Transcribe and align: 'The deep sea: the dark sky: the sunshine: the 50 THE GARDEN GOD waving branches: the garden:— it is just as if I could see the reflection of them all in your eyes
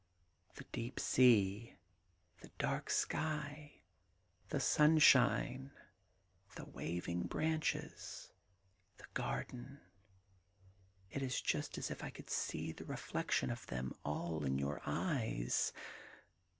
'The 0.55 0.63
deep 0.71 0.99
sea: 0.99 1.75
the 2.41 2.49
dark 2.57 2.89
sky: 2.89 3.81
the 4.49 4.59
sunshine: 4.59 5.69
the 6.55 6.55
50 6.55 6.55
THE 6.55 6.55
GARDEN 6.55 6.65
GOD 6.65 6.75
waving 6.75 7.21
branches: 7.27 8.31
the 8.97 9.05
garden:— 9.13 9.79
it 11.11 11.21
is 11.21 11.39
just 11.39 11.77
as 11.77 11.91
if 11.91 12.03
I 12.03 12.09
could 12.09 12.31
see 12.31 12.71
the 12.71 12.85
reflection 12.85 13.51
of 13.51 13.67
them 13.67 13.93
all 14.03 14.43
in 14.43 14.57
your 14.57 14.81
eyes 14.87 15.71